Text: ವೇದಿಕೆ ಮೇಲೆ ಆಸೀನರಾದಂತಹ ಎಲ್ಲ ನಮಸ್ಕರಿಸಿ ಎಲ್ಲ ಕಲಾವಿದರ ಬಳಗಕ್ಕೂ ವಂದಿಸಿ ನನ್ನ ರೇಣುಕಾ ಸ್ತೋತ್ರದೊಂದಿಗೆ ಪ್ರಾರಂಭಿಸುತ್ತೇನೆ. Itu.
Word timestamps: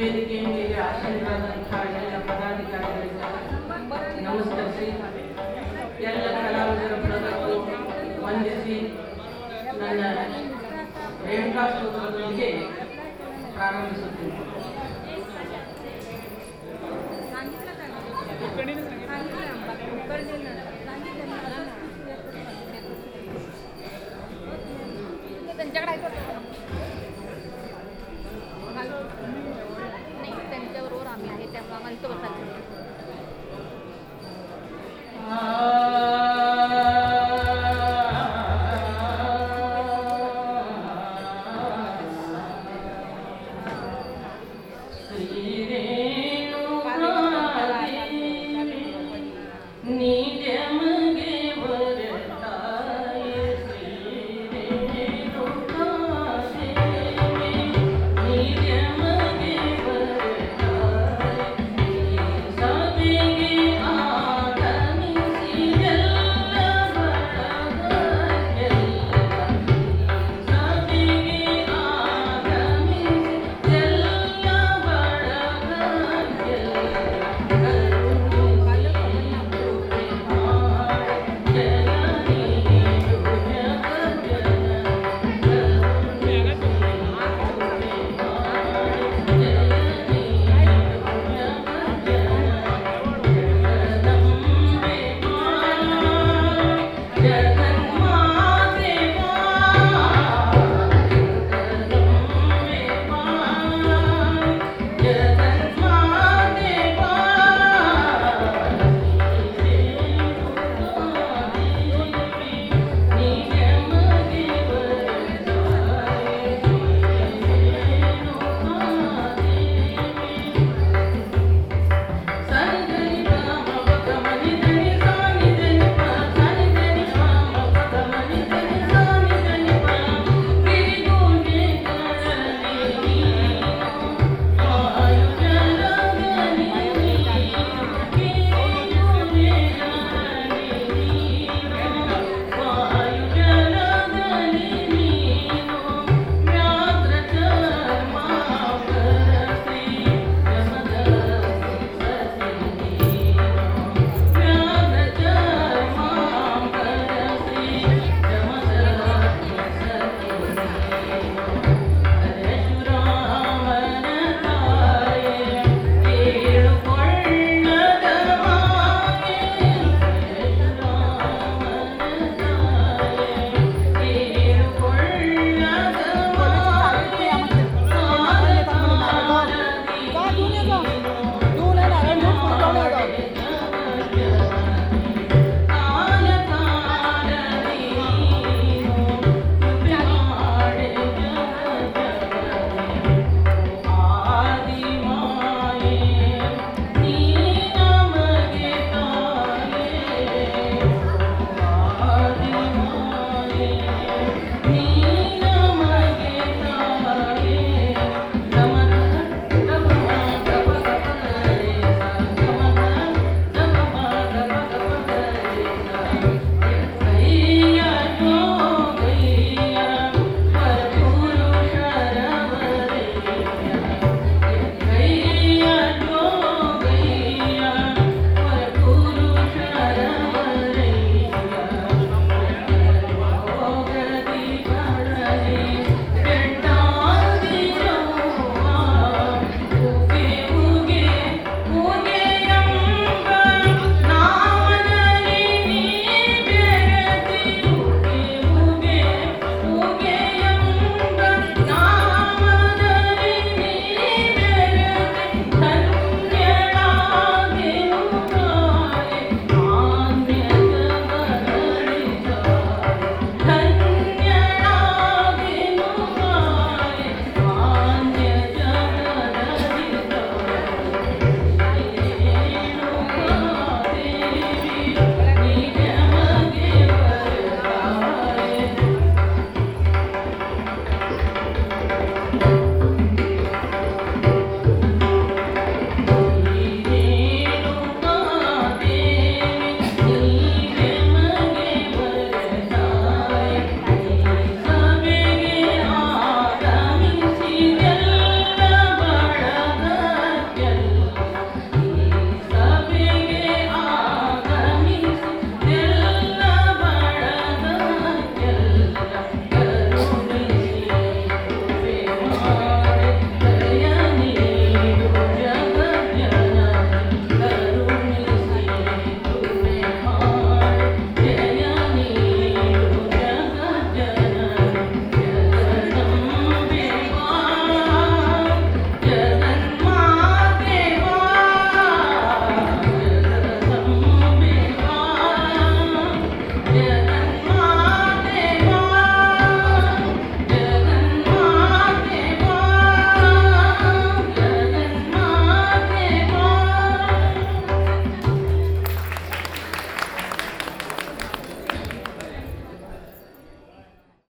ವೇದಿಕೆ 0.00 0.36
ಮೇಲೆ 0.44 0.76
ಆಸೀನರಾದಂತಹ 0.82 1.80
ಎಲ್ಲ 1.98 2.12
ನಮಸ್ಕರಿಸಿ 4.26 4.86
ಎಲ್ಲ 6.10 6.24
ಕಲಾವಿದರ 6.36 6.94
ಬಳಗಕ್ಕೂ 7.02 7.54
ವಂದಿಸಿ 8.24 8.76
ನನ್ನ 9.80 10.00
ರೇಣುಕಾ 11.26 11.64
ಸ್ತೋತ್ರದೊಂದಿಗೆ 11.70 12.48
ಪ್ರಾರಂಭಿಸುತ್ತೇನೆ. 13.54 14.38
Itu. 31.90 32.39